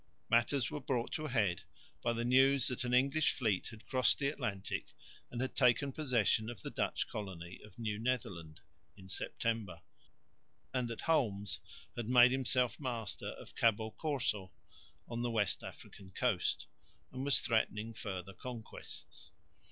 Matters 0.31 0.71
were 0.71 0.79
brought 0.81 1.11
to 1.11 1.25
a 1.25 1.29
head 1.29 1.61
by 2.01 2.11
the 2.13 2.25
news 2.25 2.67
that 2.69 2.83
an 2.83 2.91
English 2.91 3.33
fleet 3.33 3.67
had 3.67 3.85
crossed 3.85 4.17
the 4.17 4.29
Atlantic 4.29 4.87
and 5.29 5.39
had 5.41 5.55
taken 5.55 5.91
possession 5.91 6.49
of 6.49 6.59
the 6.63 6.71
Dutch 6.71 7.05
colony 7.07 7.59
of 7.63 7.77
New 7.77 7.99
Netherland 7.99 8.61
(September), 9.05 9.79
and 10.73 10.87
that 10.87 11.01
Holmes 11.01 11.59
had 11.95 12.09
made 12.09 12.31
himself 12.31 12.79
master 12.79 13.27
of 13.27 13.53
Cabo 13.53 13.91
Corso 13.91 14.51
on 15.07 15.21
the 15.21 15.29
West 15.29 15.63
African 15.63 16.09
coast, 16.09 16.65
and 17.11 17.23
was 17.23 17.39
threatening 17.39 17.93
further 17.93 18.33
conquests. 18.33 19.29